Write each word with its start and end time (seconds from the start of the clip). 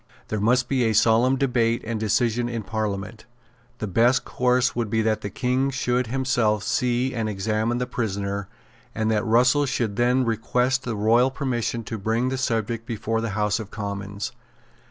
There 0.29 0.39
must 0.39 0.67
be 0.67 0.85
a 0.85 0.93
solemn 0.93 1.35
debate 1.35 1.83
and 1.85 1.99
decision 1.99 2.49
in 2.49 2.63
Parliament. 2.63 3.27
The 3.77 3.85
best 3.85 4.25
course 4.25 4.75
would 4.75 4.89
be 4.89 5.03
that 5.03 5.21
the 5.21 5.29
King 5.29 5.69
should 5.69 6.07
himself 6.07 6.63
see 6.63 7.13
and 7.13 7.29
examine 7.29 7.77
the 7.77 7.85
prisoner, 7.85 8.47
and 8.95 9.11
that 9.11 9.23
Russell 9.23 9.67
should 9.67 9.97
then 9.97 10.25
request 10.25 10.81
the 10.85 10.95
royal 10.95 11.29
permission 11.29 11.83
to 11.83 11.99
bring 11.99 12.29
the 12.29 12.39
subject 12.39 12.87
before 12.87 13.21
the 13.21 13.29
House 13.37 13.59
of 13.59 13.69
Commons. 13.69 14.31